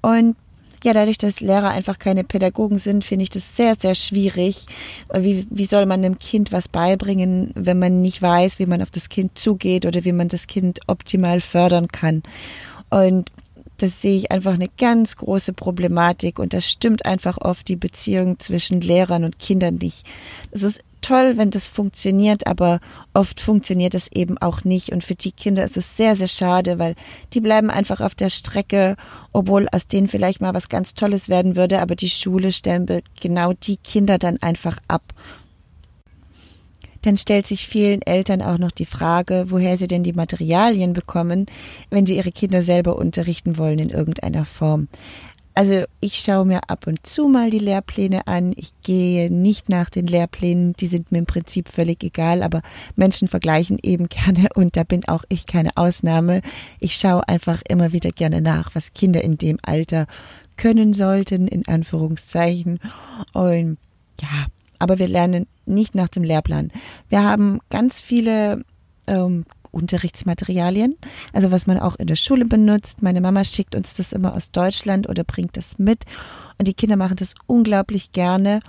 Und 0.00 0.36
ja, 0.84 0.92
dadurch, 0.92 1.18
dass 1.18 1.40
Lehrer 1.40 1.70
einfach 1.70 1.98
keine 1.98 2.24
Pädagogen 2.24 2.78
sind, 2.78 3.04
finde 3.04 3.24
ich 3.24 3.30
das 3.30 3.56
sehr, 3.56 3.76
sehr 3.78 3.94
schwierig. 3.94 4.66
Wie, 5.14 5.46
wie 5.50 5.66
soll 5.66 5.86
man 5.86 6.04
einem 6.04 6.18
Kind 6.18 6.52
was 6.52 6.68
beibringen, 6.68 7.52
wenn 7.54 7.78
man 7.78 8.00
nicht 8.00 8.22
weiß, 8.22 8.58
wie 8.58 8.66
man 8.66 8.82
auf 8.82 8.90
das 8.90 9.08
Kind 9.08 9.38
zugeht 9.38 9.86
oder 9.86 10.04
wie 10.04 10.12
man 10.12 10.28
das 10.28 10.46
Kind 10.46 10.80
optimal 10.86 11.40
fördern 11.40 11.88
kann? 11.88 12.22
Und 12.88 13.30
das 13.78 14.02
sehe 14.02 14.18
ich 14.18 14.30
einfach 14.30 14.54
eine 14.54 14.68
ganz 14.68 15.16
große 15.16 15.52
Problematik 15.52 16.38
und 16.38 16.52
das 16.52 16.68
stimmt 16.68 17.06
einfach 17.06 17.38
oft 17.38 17.66
die 17.68 17.76
Beziehung 17.76 18.38
zwischen 18.38 18.80
Lehrern 18.80 19.24
und 19.24 19.38
Kindern 19.38 19.76
nicht. 19.76 20.06
Es 20.50 20.62
ist 20.62 20.82
toll, 21.00 21.34
wenn 21.36 21.50
das 21.50 21.66
funktioniert, 21.66 22.46
aber 22.46 22.80
oft 23.14 23.40
funktioniert 23.40 23.94
es 23.94 24.10
eben 24.12 24.38
auch 24.38 24.64
nicht. 24.64 24.90
Und 24.90 25.04
für 25.04 25.14
die 25.14 25.32
Kinder 25.32 25.64
ist 25.64 25.76
es 25.76 25.96
sehr, 25.96 26.16
sehr 26.16 26.28
schade, 26.28 26.78
weil 26.78 26.94
die 27.32 27.40
bleiben 27.40 27.70
einfach 27.70 28.00
auf 28.00 28.14
der 28.14 28.30
Strecke, 28.30 28.96
obwohl 29.32 29.68
aus 29.72 29.86
denen 29.86 30.08
vielleicht 30.08 30.40
mal 30.40 30.54
was 30.54 30.68
ganz 30.68 30.94
Tolles 30.94 31.28
werden 31.28 31.56
würde, 31.56 31.80
aber 31.80 31.96
die 31.96 32.10
Schule 32.10 32.52
stempelt 32.52 33.04
genau 33.20 33.52
die 33.52 33.76
Kinder 33.76 34.18
dann 34.18 34.40
einfach 34.42 34.78
ab 34.88 35.02
dann 37.02 37.16
stellt 37.16 37.46
sich 37.46 37.66
vielen 37.66 38.02
Eltern 38.02 38.42
auch 38.42 38.58
noch 38.58 38.70
die 38.70 38.86
Frage, 38.86 39.46
woher 39.48 39.78
sie 39.78 39.86
denn 39.86 40.02
die 40.02 40.12
Materialien 40.12 40.92
bekommen, 40.92 41.46
wenn 41.88 42.06
sie 42.06 42.16
ihre 42.16 42.32
Kinder 42.32 42.62
selber 42.62 42.96
unterrichten 42.96 43.56
wollen 43.56 43.78
in 43.78 43.90
irgendeiner 43.90 44.44
Form. 44.44 44.88
Also 45.54 45.84
ich 46.00 46.18
schaue 46.18 46.44
mir 46.44 46.60
ab 46.68 46.86
und 46.86 47.04
zu 47.06 47.28
mal 47.28 47.50
die 47.50 47.58
Lehrpläne 47.58 48.26
an. 48.26 48.52
Ich 48.56 48.72
gehe 48.82 49.30
nicht 49.32 49.68
nach 49.68 49.90
den 49.90 50.06
Lehrplänen, 50.06 50.74
die 50.74 50.86
sind 50.86 51.10
mir 51.10 51.18
im 51.18 51.26
Prinzip 51.26 51.68
völlig 51.68 52.02
egal, 52.04 52.42
aber 52.42 52.62
Menschen 52.96 53.28
vergleichen 53.28 53.78
eben 53.82 54.08
gerne 54.08 54.48
und 54.54 54.76
da 54.76 54.84
bin 54.84 55.06
auch 55.08 55.24
ich 55.28 55.46
keine 55.46 55.76
Ausnahme. 55.76 56.42
Ich 56.78 56.94
schaue 56.94 57.28
einfach 57.28 57.62
immer 57.68 57.92
wieder 57.92 58.10
gerne 58.10 58.40
nach, 58.40 58.74
was 58.74 58.94
Kinder 58.94 59.22
in 59.22 59.38
dem 59.38 59.58
Alter 59.62 60.06
können 60.56 60.92
sollten, 60.92 61.48
in 61.48 61.66
Anführungszeichen. 61.66 62.78
Und 63.32 63.78
ja, 64.20 64.46
aber 64.78 64.98
wir 64.98 65.08
lernen 65.08 65.46
nicht 65.66 65.94
nach 65.94 66.08
dem 66.08 66.22
Lehrplan. 66.22 66.70
Wir 67.08 67.22
haben 67.22 67.60
ganz 67.70 68.00
viele 68.00 68.64
ähm, 69.06 69.44
Unterrichtsmaterialien, 69.70 70.96
also 71.32 71.50
was 71.50 71.66
man 71.66 71.78
auch 71.78 71.96
in 71.96 72.06
der 72.06 72.16
Schule 72.16 72.44
benutzt. 72.44 73.02
Meine 73.02 73.20
Mama 73.20 73.44
schickt 73.44 73.74
uns 73.74 73.94
das 73.94 74.12
immer 74.12 74.34
aus 74.34 74.50
Deutschland 74.50 75.08
oder 75.08 75.24
bringt 75.24 75.56
das 75.56 75.78
mit 75.78 76.04
und 76.58 76.68
die 76.68 76.74
Kinder 76.74 76.96
machen 76.96 77.16
das 77.16 77.34
unglaublich 77.46 78.12
gerne. 78.12 78.60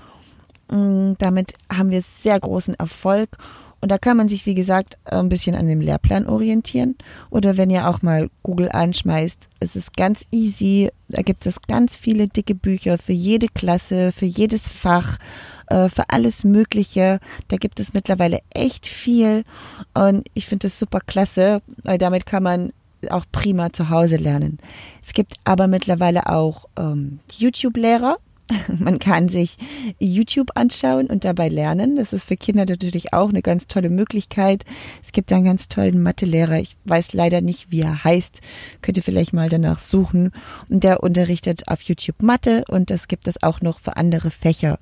Mm, 0.70 1.14
damit 1.18 1.54
haben 1.72 1.92
wir 1.92 2.02
sehr 2.02 2.40
großen 2.40 2.76
Erfolg 2.76 3.38
und 3.82 3.90
da 3.90 3.98
kann 3.98 4.16
man 4.16 4.28
sich, 4.28 4.46
wie 4.46 4.54
gesagt, 4.54 4.98
ein 5.06 5.28
bisschen 5.28 5.56
an 5.56 5.68
dem 5.68 5.82
Lehrplan 5.82 6.28
orientieren. 6.28 6.96
Oder 7.32 7.58
wenn 7.58 7.72
ihr 7.72 7.90
auch 7.90 8.04
mal 8.04 8.30
Google 8.44 8.70
anschmeißt, 8.72 9.50
es 9.60 9.76
ist 9.76 9.98
ganz 9.98 10.26
easy. 10.32 10.92
Da 11.10 11.24
gibt 11.24 11.48
es 11.48 11.62
ganz 11.64 11.96
viele 11.96 12.28
dicke 12.28 12.54
Bücher 12.54 13.00
für 13.00 13.14
jede 13.14 13.48
Klasse, 13.48 14.12
für 14.12 14.28
jedes 14.28 14.70
Fach. 14.70 15.18
Äh, 15.72 15.88
für 15.88 16.10
alles 16.10 16.44
Mögliche. 16.44 17.20
Da 17.48 17.56
gibt 17.56 17.80
es 17.80 17.94
mittlerweile 17.94 18.40
echt 18.50 18.88
viel 18.88 19.46
und 19.94 20.28
ich 20.34 20.46
finde 20.46 20.68
das 20.68 20.78
super 20.78 21.00
klasse, 21.00 21.62
weil 21.84 21.98
damit 21.98 22.26
kann 22.26 22.44
man 22.44 22.74
auch 23.10 23.24
prima 23.32 23.72
zu 23.72 23.90
Hause 23.90 24.18
lernen. 24.18 24.60
Es 25.06 25.14
gibt 25.14 25.36
aber 25.46 25.68
mittlerweile 25.68 26.28
auch 26.28 26.68
ähm, 26.78 27.20
YouTube-Lehrer. 27.32 28.18
Man 28.68 29.00
kann 29.00 29.30
sich 29.30 29.58
YouTube 29.98 30.52
anschauen 30.56 31.08
und 31.08 31.24
dabei 31.24 31.48
lernen. 31.48 31.96
Das 31.96 32.12
ist 32.12 32.26
für 32.26 32.36
Kinder 32.36 32.66
natürlich 32.68 33.14
auch 33.14 33.30
eine 33.30 33.42
ganz 33.42 33.68
tolle 33.68 33.90
Möglichkeit. 33.90 34.66
Es 35.02 35.14
gibt 35.14 35.32
einen 35.32 35.46
ganz 35.46 35.70
tollen 35.70 36.04
Mathelehrer. 36.04 36.60
Ich 36.60 36.76
weiß 36.84 37.14
leider 37.14 37.40
nicht, 37.40 37.72
wie 37.72 37.82
er 37.82 38.04
heißt. 38.04 38.42
Könnt 38.82 38.98
ihr 38.98 39.04
vielleicht 39.04 39.32
mal 39.32 39.48
danach 39.48 39.80
suchen. 39.80 40.34
Und 40.70 40.84
der 40.84 41.02
unterrichtet 41.02 41.70
auf 41.70 41.82
YouTube 41.84 42.22
Mathe 42.22 42.66
und 42.68 42.92
das 42.92 43.08
gibt 43.08 43.28
es 43.28 43.42
auch 43.42 43.62
noch 43.62 43.80
für 43.80 43.96
andere 43.96 44.32
Fächer. 44.32 44.80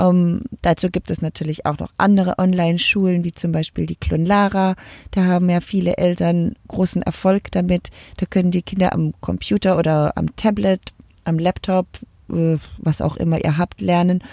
Um, 0.00 0.42
dazu 0.62 0.88
gibt 0.88 1.10
es 1.10 1.20
natürlich 1.20 1.66
auch 1.66 1.78
noch 1.78 1.92
andere 1.98 2.38
Online-Schulen, 2.38 3.22
wie 3.22 3.32
zum 3.32 3.52
Beispiel 3.52 3.84
die 3.84 3.96
Klonlara. 3.96 4.74
Da 5.10 5.24
haben 5.26 5.50
ja 5.50 5.60
viele 5.60 5.98
Eltern 5.98 6.54
großen 6.68 7.02
Erfolg 7.02 7.50
damit. 7.50 7.90
Da 8.16 8.24
können 8.24 8.50
die 8.50 8.62
Kinder 8.62 8.94
am 8.94 9.12
Computer 9.20 9.76
oder 9.76 10.16
am 10.16 10.34
Tablet, 10.36 10.80
am 11.24 11.38
Laptop, 11.38 11.86
äh, 12.32 12.56
was 12.78 13.02
auch 13.02 13.16
immer 13.16 13.44
ihr 13.44 13.58
habt, 13.58 13.82
lernen 13.82 14.24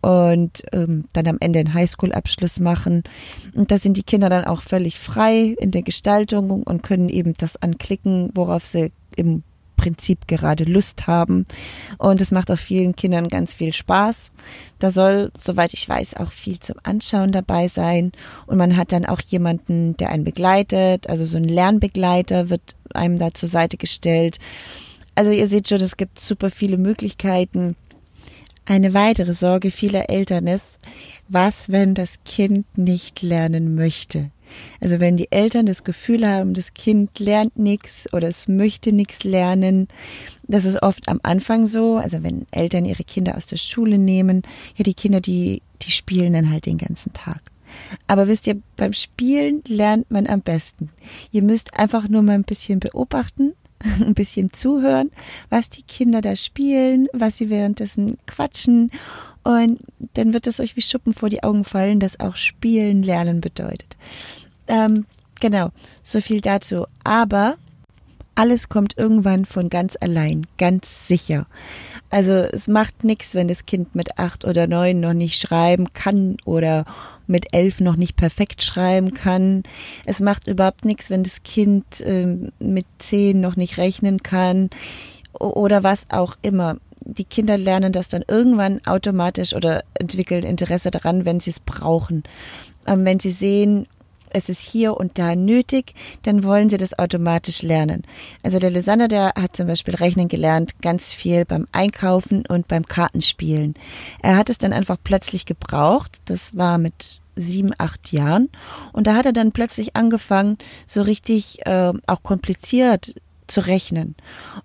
und 0.00 0.62
ähm, 0.72 1.06
dann 1.14 1.26
am 1.26 1.38
Ende 1.40 1.58
einen 1.58 1.74
Highschool-Abschluss 1.74 2.60
machen. 2.60 3.02
Und 3.54 3.72
da 3.72 3.78
sind 3.78 3.96
die 3.96 4.04
Kinder 4.04 4.28
dann 4.28 4.44
auch 4.44 4.62
völlig 4.62 4.96
frei 4.96 5.56
in 5.58 5.72
der 5.72 5.82
Gestaltung 5.82 6.62
und 6.62 6.84
können 6.84 7.08
eben 7.08 7.34
das 7.38 7.60
anklicken, 7.60 8.30
worauf 8.34 8.64
sie 8.64 8.92
im 9.16 9.42
Prinzip 9.76 10.26
gerade 10.26 10.64
Lust 10.64 11.06
haben. 11.06 11.46
Und 11.98 12.20
es 12.20 12.30
macht 12.30 12.50
auch 12.50 12.58
vielen 12.58 12.96
Kindern 12.96 13.28
ganz 13.28 13.54
viel 13.54 13.72
Spaß. 13.72 14.32
Da 14.78 14.90
soll, 14.90 15.30
soweit 15.38 15.74
ich 15.74 15.88
weiß, 15.88 16.16
auch 16.16 16.32
viel 16.32 16.58
zum 16.58 16.76
Anschauen 16.82 17.32
dabei 17.32 17.68
sein. 17.68 18.12
Und 18.46 18.56
man 18.56 18.76
hat 18.76 18.92
dann 18.92 19.06
auch 19.06 19.20
jemanden, 19.20 19.96
der 19.96 20.10
einen 20.10 20.24
begleitet. 20.24 21.08
Also 21.08 21.24
so 21.24 21.36
ein 21.36 21.44
Lernbegleiter 21.44 22.50
wird 22.50 22.76
einem 22.94 23.18
da 23.18 23.32
zur 23.32 23.48
Seite 23.48 23.76
gestellt. 23.76 24.38
Also 25.14 25.30
ihr 25.30 25.48
seht 25.48 25.68
schon, 25.68 25.80
es 25.80 25.96
gibt 25.96 26.18
super 26.18 26.50
viele 26.50 26.76
Möglichkeiten. 26.76 27.76
Eine 28.68 28.94
weitere 28.94 29.32
Sorge 29.32 29.70
vieler 29.70 30.10
Eltern 30.10 30.48
ist, 30.48 30.80
was, 31.28 31.70
wenn 31.70 31.94
das 31.94 32.24
Kind 32.24 32.76
nicht 32.76 33.22
lernen 33.22 33.76
möchte? 33.76 34.30
Also 34.80 35.00
wenn 35.00 35.16
die 35.16 35.30
Eltern 35.32 35.66
das 35.66 35.84
Gefühl 35.84 36.26
haben, 36.26 36.54
das 36.54 36.74
Kind 36.74 37.18
lernt 37.18 37.58
nichts 37.58 38.12
oder 38.12 38.28
es 38.28 38.48
möchte 38.48 38.92
nichts 38.92 39.24
lernen, 39.24 39.88
das 40.44 40.64
ist 40.64 40.82
oft 40.82 41.08
am 41.08 41.20
Anfang 41.22 41.66
so. 41.66 41.96
Also 41.96 42.22
wenn 42.22 42.46
Eltern 42.50 42.84
ihre 42.84 43.04
Kinder 43.04 43.36
aus 43.36 43.46
der 43.46 43.56
Schule 43.56 43.98
nehmen, 43.98 44.42
ja, 44.76 44.84
die 44.84 44.94
Kinder, 44.94 45.20
die, 45.20 45.62
die 45.82 45.90
spielen 45.90 46.32
dann 46.32 46.50
halt 46.50 46.66
den 46.66 46.78
ganzen 46.78 47.12
Tag. 47.12 47.40
Aber 48.06 48.28
wisst 48.28 48.46
ihr, 48.46 48.60
beim 48.76 48.92
Spielen 48.92 49.62
lernt 49.66 50.10
man 50.10 50.26
am 50.26 50.40
besten. 50.40 50.90
Ihr 51.30 51.42
müsst 51.42 51.78
einfach 51.78 52.08
nur 52.08 52.22
mal 52.22 52.32
ein 52.32 52.44
bisschen 52.44 52.80
beobachten, 52.80 53.52
ein 54.00 54.14
bisschen 54.14 54.52
zuhören, 54.52 55.10
was 55.50 55.70
die 55.70 55.82
Kinder 55.82 56.20
da 56.20 56.36
spielen, 56.36 57.08
was 57.12 57.38
sie 57.38 57.50
währenddessen 57.50 58.18
quatschen 58.26 58.90
und 59.46 59.78
dann 60.14 60.32
wird 60.32 60.48
es 60.48 60.58
euch 60.58 60.74
wie 60.74 60.82
Schuppen 60.82 61.14
vor 61.14 61.28
die 61.28 61.44
Augen 61.44 61.62
fallen, 61.62 62.00
dass 62.00 62.18
auch 62.18 62.34
Spielen 62.34 63.04
lernen 63.04 63.40
bedeutet. 63.40 63.96
Ähm, 64.66 65.06
genau, 65.38 65.70
so 66.02 66.20
viel 66.20 66.40
dazu. 66.40 66.86
Aber 67.04 67.54
alles 68.34 68.68
kommt 68.68 68.98
irgendwann 68.98 69.44
von 69.44 69.70
ganz 69.70 69.96
allein, 70.00 70.48
ganz 70.58 71.06
sicher. 71.06 71.46
Also 72.10 72.32
es 72.32 72.66
macht 72.66 73.04
nichts, 73.04 73.36
wenn 73.36 73.46
das 73.46 73.66
Kind 73.66 73.94
mit 73.94 74.18
acht 74.18 74.44
oder 74.44 74.66
neun 74.66 74.98
noch 74.98 75.14
nicht 75.14 75.40
schreiben 75.40 75.92
kann 75.92 76.38
oder 76.44 76.84
mit 77.28 77.54
elf 77.54 77.78
noch 77.78 77.94
nicht 77.94 78.16
perfekt 78.16 78.64
schreiben 78.64 79.14
kann. 79.14 79.62
Es 80.06 80.18
macht 80.18 80.48
überhaupt 80.48 80.84
nichts, 80.84 81.08
wenn 81.08 81.22
das 81.22 81.44
Kind 81.44 82.00
äh, 82.00 82.26
mit 82.58 82.86
zehn 82.98 83.40
noch 83.40 83.54
nicht 83.54 83.78
rechnen 83.78 84.24
kann 84.24 84.70
oder 85.38 85.84
was 85.84 86.10
auch 86.10 86.36
immer 86.42 86.78
die 87.06 87.24
Kinder 87.24 87.56
lernen 87.56 87.92
das 87.92 88.08
dann 88.08 88.24
irgendwann 88.26 88.84
automatisch 88.86 89.54
oder 89.54 89.84
entwickeln 89.94 90.44
Interesse 90.44 90.90
daran, 90.90 91.24
wenn 91.24 91.40
sie 91.40 91.50
es 91.50 91.60
brauchen. 91.60 92.24
Ähm, 92.86 93.04
wenn 93.04 93.20
sie 93.20 93.30
sehen, 93.30 93.86
es 94.30 94.48
ist 94.48 94.60
hier 94.60 94.96
und 94.96 95.18
da 95.18 95.34
nötig, 95.36 95.94
dann 96.22 96.42
wollen 96.42 96.68
sie 96.68 96.76
das 96.76 96.98
automatisch 96.98 97.62
lernen. 97.62 98.02
Also 98.42 98.58
der 98.58 98.70
Lisander, 98.70 99.08
der 99.08 99.32
hat 99.40 99.56
zum 99.56 99.68
Beispiel 99.68 99.94
Rechnen 99.94 100.28
gelernt, 100.28 100.80
ganz 100.82 101.12
viel 101.12 101.44
beim 101.44 101.68
Einkaufen 101.72 102.44
und 102.46 102.68
beim 102.68 102.86
Kartenspielen. 102.86 103.74
Er 104.20 104.36
hat 104.36 104.50
es 104.50 104.58
dann 104.58 104.72
einfach 104.72 104.96
plötzlich 105.02 105.46
gebraucht. 105.46 106.18
Das 106.24 106.56
war 106.56 106.78
mit 106.78 107.20
sieben, 107.36 107.72
acht 107.78 108.12
Jahren. 108.12 108.48
Und 108.92 109.06
da 109.06 109.14
hat 109.14 109.26
er 109.26 109.32
dann 109.32 109.52
plötzlich 109.52 109.94
angefangen, 109.94 110.58
so 110.88 111.02
richtig 111.02 111.64
äh, 111.66 111.92
auch 112.06 112.22
kompliziert 112.22 113.14
zu 113.46 113.60
rechnen. 113.60 114.16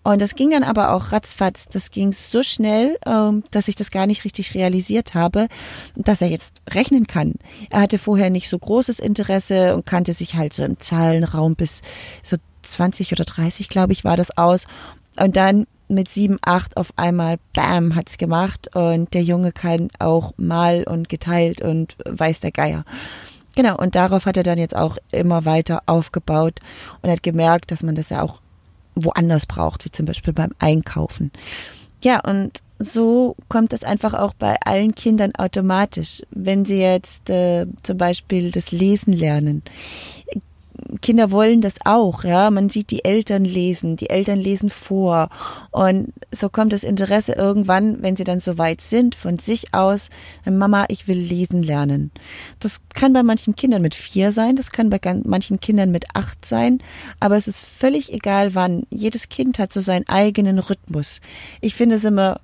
Und 0.04 0.22
das 0.22 0.36
ging 0.36 0.52
dann 0.52 0.64
aber 0.64 0.94
auch 0.94 1.12
ratzfatz. 1.12 1.68
Das 1.70 1.92
ging 1.92 2.12
so 2.14 2.44
schnell, 2.44 2.98
ähm, 3.06 3.44
dass 3.52 3.68
ich 3.68 3.76
das 3.76 3.92
gar 3.92 4.08
nicht 4.08 4.26
richtig 4.26 4.54
realisiert 4.54 5.14
habe, 5.14 5.48
dass 5.96 6.22
er 6.22 6.30
jetzt 6.30 6.62
rechnen 6.70 7.08
kann. 7.08 7.36
Er 7.70 7.82
hatte 7.82 8.00
vorher 8.00 8.30
nicht 8.30 8.50
so 8.50 8.58
großes 8.58 9.00
Interesse 9.00 9.76
und 9.76 9.86
kannte 9.86 10.14
sich 10.14 10.36
halt 10.36 10.54
so 10.54 10.64
im 10.64 10.80
Zahlenraum 10.80 11.56
bis 11.56 11.82
so 12.24 12.38
20 12.64 13.12
oder 13.12 13.26
30, 13.26 13.70
glaube 13.70 13.94
ich, 13.94 14.04
war 14.04 14.18
das 14.18 14.38
aus. 14.38 14.66
Und 15.20 15.36
dann 15.36 15.68
mit 15.92 16.10
sieben, 16.10 16.38
acht 16.42 16.78
auf 16.78 16.94
einmal, 16.96 17.38
bam, 17.54 17.96
hat's 17.96 18.18
gemacht 18.18 18.76
und 18.76 19.14
der 19.14 19.24
Junge 19.24 19.52
kann 19.52 19.90
auch 20.00 20.34
mal 20.38 20.84
und 20.84 21.10
geteilt 21.10 21.62
und 21.62 21.98
weiß 22.06 22.40
der 22.40 22.52
Geier. 22.52 22.86
Genau, 23.56 23.76
und 23.76 23.96
darauf 23.96 24.26
hat 24.26 24.38
er 24.38 24.44
dann 24.44 24.58
jetzt 24.58 24.76
auch 24.76 24.98
immer 25.12 25.44
weiter 25.44 25.84
aufgebaut 25.86 26.60
und 27.02 27.12
hat 27.12 27.22
gemerkt, 27.22 27.72
dass 27.72 27.84
man 27.84 27.96
das 27.96 28.10
ja 28.10 28.22
auch 28.22 28.42
woanders 28.96 29.46
braucht, 29.46 29.86
wie 29.86 29.92
zum 29.92 30.06
Beispiel 30.06 30.34
beim 30.34 30.52
Einkaufen. 30.60 31.32
Ja, 32.02 32.20
und 32.22 32.60
so 32.80 33.36
kommt 33.48 33.74
es 33.74 33.84
einfach 33.84 34.14
auch 34.14 34.34
bei 34.34 34.56
allen 34.66 34.96
Kindern 34.96 35.36
automatisch. 35.36 36.24
Wenn 36.32 36.66
sie 36.66 36.82
jetzt 36.82 37.30
äh, 37.30 37.68
zum 37.84 37.98
Beispiel 37.98 38.52
das 38.52 38.72
Lesen 38.72 39.14
lernen, 39.14 39.62
Kinder 41.02 41.32
wollen 41.32 41.62
das 41.62 41.76
auch, 41.86 42.24
ja. 42.24 42.52
Man 42.52 42.70
sieht 42.70 42.92
die 42.92 43.06
Eltern 43.06 43.46
lesen, 43.46 43.96
die 43.96 44.10
Eltern 44.10 44.40
lesen 44.40 44.70
vor. 44.70 45.30
Und 45.72 46.14
so 46.32 46.50
kommt 46.50 46.74
das 46.74 46.84
Interesse 46.84 47.34
irgendwann, 47.34 48.02
wenn 48.02 48.16
sie 48.16 48.24
dann 48.24 48.40
so 48.40 48.58
weit 48.58 48.82
sind, 48.82 49.16
von 49.16 49.38
sich 49.38 49.74
aus, 49.74 50.10
Mama, 50.46 50.86
ich 50.90 51.08
will 51.08 51.18
lesen 51.18 51.64
lernen. 51.64 52.12
Das 52.60 52.82
kann 52.94 53.14
bei 53.14 53.24
manchen 53.24 53.56
Kindern 53.56 53.82
mit 53.82 53.96
vier 53.96 54.32
sein, 54.32 54.56
das 54.56 54.72
kann 54.72 54.90
bei 54.90 55.00
manchen 55.24 55.60
Kindern 55.60 55.92
mit 55.92 56.06
acht 56.14 56.46
sein, 56.46 56.84
aber 57.20 57.38
es 57.38 57.48
ist 57.48 57.60
völlig 57.60 58.12
egal 58.14 58.54
wann. 58.56 58.84
Jedes 58.90 59.30
Kind 59.30 59.60
hat 59.60 59.74
so 59.74 59.82
seinen 59.82 60.08
eigenen 60.08 60.60
Rhythmus. 60.60 61.22
Ich 61.62 61.76
finde 61.76 61.96
es 61.96 62.04
immer 62.04 62.42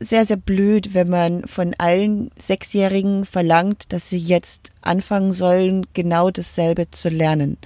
sehr, 0.00 0.24
sehr 0.24 0.36
blöd, 0.36 0.94
wenn 0.94 1.08
man 1.08 1.46
von 1.46 1.74
allen 1.78 2.30
Sechsjährigen 2.38 3.24
verlangt, 3.24 3.92
dass 3.92 4.08
sie 4.08 4.18
jetzt 4.18 4.70
anfangen 4.82 5.32
sollen, 5.32 5.86
genau 5.94 6.30
dasselbe 6.30 6.90
zu 6.90 7.08
lernen. 7.08 7.58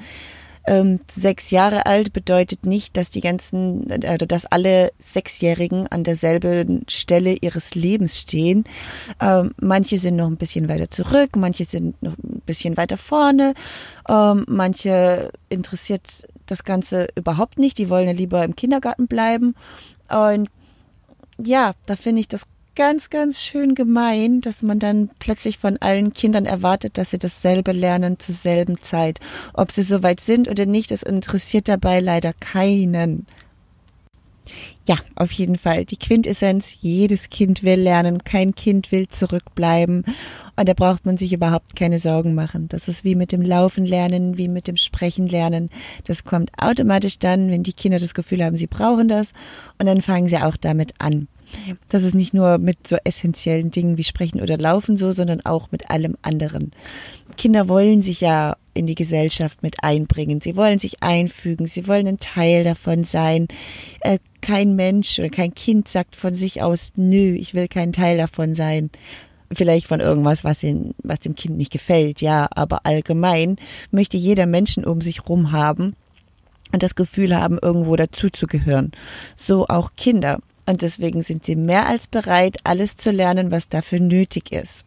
Ähm, 0.64 1.00
sechs 1.10 1.50
Jahre 1.50 1.86
alt 1.86 2.12
bedeutet 2.12 2.66
nicht, 2.66 2.96
dass 2.96 3.10
die 3.10 3.20
ganzen, 3.20 3.90
äh, 3.90 4.18
dass 4.18 4.46
alle 4.46 4.92
Sechsjährigen 4.98 5.88
an 5.88 6.04
derselben 6.04 6.84
Stelle 6.88 7.36
ihres 7.40 7.74
Lebens 7.74 8.20
stehen. 8.20 8.64
Ähm, 9.20 9.54
manche 9.60 9.98
sind 9.98 10.16
noch 10.16 10.28
ein 10.28 10.36
bisschen 10.36 10.68
weiter 10.68 10.88
zurück, 10.88 11.30
manche 11.36 11.64
sind 11.64 12.00
noch 12.00 12.12
ein 12.12 12.42
bisschen 12.46 12.76
weiter 12.76 12.96
vorne, 12.96 13.54
ähm, 14.08 14.44
manche 14.46 15.30
interessiert 15.48 16.28
das 16.46 16.62
Ganze 16.62 17.08
überhaupt 17.16 17.58
nicht, 17.58 17.78
die 17.78 17.90
wollen 17.90 18.06
ja 18.06 18.12
lieber 18.12 18.44
im 18.44 18.54
Kindergarten 18.54 19.08
bleiben. 19.08 19.54
Und 20.08 20.48
ja, 21.38 21.74
da 21.86 21.96
finde 21.96 22.20
ich 22.20 22.28
das 22.28 22.46
ganz, 22.74 23.10
ganz 23.10 23.40
schön 23.40 23.74
gemein, 23.74 24.40
dass 24.40 24.62
man 24.62 24.78
dann 24.78 25.10
plötzlich 25.18 25.58
von 25.58 25.76
allen 25.78 26.12
Kindern 26.12 26.46
erwartet, 26.46 26.96
dass 26.96 27.10
sie 27.10 27.18
dasselbe 27.18 27.72
lernen 27.72 28.18
zur 28.18 28.34
selben 28.34 28.82
Zeit. 28.82 29.20
Ob 29.52 29.72
sie 29.72 29.82
soweit 29.82 30.20
sind 30.20 30.48
oder 30.48 30.66
nicht, 30.66 30.90
das 30.90 31.02
interessiert 31.02 31.68
dabei 31.68 32.00
leider 32.00 32.32
keinen. 32.32 33.26
Ja, 34.86 34.96
auf 35.14 35.32
jeden 35.32 35.56
Fall. 35.56 35.84
Die 35.84 35.96
Quintessenz, 35.96 36.76
jedes 36.80 37.30
Kind 37.30 37.62
will 37.62 37.80
lernen, 37.80 38.24
kein 38.24 38.54
Kind 38.54 38.90
will 38.90 39.08
zurückbleiben. 39.08 40.04
Und 40.56 40.68
da 40.68 40.74
braucht 40.74 41.06
man 41.06 41.16
sich 41.16 41.32
überhaupt 41.32 41.76
keine 41.76 41.98
Sorgen 41.98 42.34
machen. 42.34 42.68
Das 42.68 42.88
ist 42.88 43.04
wie 43.04 43.14
mit 43.14 43.32
dem 43.32 43.42
Laufen 43.42 43.86
lernen, 43.86 44.36
wie 44.38 44.48
mit 44.48 44.66
dem 44.66 44.76
Sprechen 44.76 45.26
lernen. 45.28 45.70
Das 46.04 46.24
kommt 46.24 46.50
automatisch 46.60 47.18
dann, 47.18 47.50
wenn 47.50 47.62
die 47.62 47.72
Kinder 47.72 47.98
das 47.98 48.14
Gefühl 48.14 48.44
haben, 48.44 48.56
sie 48.56 48.66
brauchen 48.66 49.08
das. 49.08 49.32
Und 49.78 49.86
dann 49.86 50.02
fangen 50.02 50.28
sie 50.28 50.38
auch 50.38 50.56
damit 50.56 50.94
an. 50.98 51.28
Das 51.88 52.02
ist 52.02 52.14
nicht 52.14 52.34
nur 52.34 52.58
mit 52.58 52.86
so 52.86 52.96
essentiellen 53.04 53.70
Dingen 53.70 53.98
wie 53.98 54.04
Sprechen 54.04 54.40
oder 54.40 54.58
Laufen 54.58 54.96
so, 54.96 55.12
sondern 55.12 55.42
auch 55.42 55.70
mit 55.70 55.90
allem 55.90 56.16
anderen. 56.22 56.72
Kinder 57.36 57.68
wollen 57.68 58.02
sich 58.02 58.20
ja 58.20 58.56
in 58.74 58.86
die 58.86 58.94
Gesellschaft 58.94 59.62
mit 59.62 59.82
einbringen. 59.82 60.40
Sie 60.40 60.56
wollen 60.56 60.78
sich 60.78 61.02
einfügen. 61.02 61.66
Sie 61.66 61.86
wollen 61.86 62.06
ein 62.06 62.18
Teil 62.18 62.64
davon 62.64 63.04
sein. 63.04 63.48
Äh, 64.00 64.18
kein 64.40 64.74
Mensch 64.76 65.18
oder 65.18 65.28
kein 65.28 65.54
Kind 65.54 65.88
sagt 65.88 66.16
von 66.16 66.34
sich 66.34 66.62
aus, 66.62 66.92
nö, 66.96 67.34
ich 67.34 67.54
will 67.54 67.68
kein 67.68 67.92
Teil 67.92 68.16
davon 68.16 68.54
sein. 68.54 68.90
Vielleicht 69.52 69.86
von 69.86 70.00
irgendwas, 70.00 70.44
was, 70.44 70.62
in, 70.62 70.94
was 71.02 71.20
dem 71.20 71.34
Kind 71.34 71.58
nicht 71.58 71.70
gefällt, 71.70 72.22
ja, 72.22 72.48
aber 72.50 72.86
allgemein 72.86 73.56
möchte 73.90 74.16
jeder 74.16 74.46
Menschen 74.46 74.84
um 74.84 75.02
sich 75.02 75.28
rum 75.28 75.52
haben 75.52 75.94
und 76.72 76.82
das 76.82 76.94
Gefühl 76.94 77.36
haben, 77.36 77.58
irgendwo 77.60 77.94
dazuzugehören. 77.96 78.92
So 79.36 79.68
auch 79.68 79.90
Kinder. 79.96 80.40
Und 80.64 80.82
deswegen 80.82 81.22
sind 81.22 81.44
sie 81.44 81.56
mehr 81.56 81.86
als 81.86 82.06
bereit, 82.06 82.58
alles 82.64 82.96
zu 82.96 83.10
lernen, 83.10 83.50
was 83.50 83.68
dafür 83.68 84.00
nötig 84.00 84.52
ist. 84.52 84.86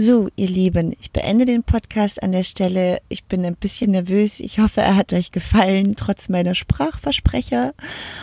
So, 0.00 0.28
ihr 0.36 0.46
Lieben, 0.46 0.94
ich 1.00 1.10
beende 1.10 1.44
den 1.44 1.64
Podcast 1.64 2.22
an 2.22 2.30
der 2.30 2.44
Stelle. 2.44 3.02
Ich 3.08 3.24
bin 3.24 3.44
ein 3.44 3.56
bisschen 3.56 3.90
nervös. 3.90 4.38
Ich 4.38 4.60
hoffe, 4.60 4.80
er 4.80 4.94
hat 4.94 5.12
euch 5.12 5.32
gefallen, 5.32 5.96
trotz 5.96 6.28
meiner 6.28 6.54
Sprachversprecher. 6.54 7.74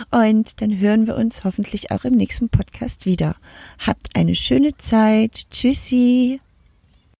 Und 0.09 0.61
dann 0.61 0.79
hören 0.79 1.05
wir 1.05 1.17
uns 1.17 1.43
hoffentlich 1.43 1.91
auch 1.91 2.05
im 2.05 2.13
nächsten 2.13 2.47
Podcast 2.47 3.05
wieder. 3.05 3.35
Habt 3.77 4.15
eine 4.15 4.35
schöne 4.35 4.77
Zeit. 4.77 5.47
Tschüssi. 5.51 6.39